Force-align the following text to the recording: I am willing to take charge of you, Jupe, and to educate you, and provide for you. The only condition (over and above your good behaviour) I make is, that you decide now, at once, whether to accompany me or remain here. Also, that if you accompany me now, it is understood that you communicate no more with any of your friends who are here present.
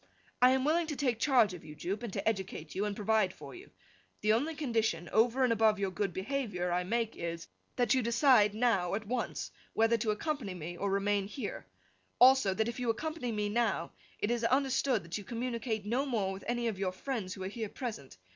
I 0.41 0.49
am 0.53 0.65
willing 0.65 0.87
to 0.87 0.95
take 0.95 1.19
charge 1.19 1.53
of 1.53 1.63
you, 1.63 1.75
Jupe, 1.75 2.01
and 2.01 2.11
to 2.13 2.27
educate 2.27 2.73
you, 2.73 2.85
and 2.85 2.95
provide 2.95 3.31
for 3.31 3.53
you. 3.53 3.69
The 4.21 4.33
only 4.33 4.55
condition 4.55 5.07
(over 5.09 5.43
and 5.43 5.53
above 5.53 5.77
your 5.77 5.91
good 5.91 6.11
behaviour) 6.11 6.71
I 6.71 6.83
make 6.83 7.15
is, 7.15 7.47
that 7.75 7.93
you 7.93 8.01
decide 8.01 8.55
now, 8.55 8.95
at 8.95 9.05
once, 9.05 9.51
whether 9.73 9.97
to 9.97 10.09
accompany 10.09 10.55
me 10.55 10.75
or 10.75 10.89
remain 10.89 11.27
here. 11.27 11.67
Also, 12.19 12.55
that 12.55 12.67
if 12.67 12.79
you 12.79 12.89
accompany 12.89 13.31
me 13.31 13.47
now, 13.47 13.91
it 14.17 14.31
is 14.31 14.43
understood 14.43 15.03
that 15.03 15.19
you 15.19 15.23
communicate 15.23 15.85
no 15.85 16.07
more 16.07 16.33
with 16.33 16.45
any 16.47 16.67
of 16.67 16.79
your 16.79 16.93
friends 16.93 17.35
who 17.35 17.43
are 17.43 17.47
here 17.47 17.69
present. 17.69 18.17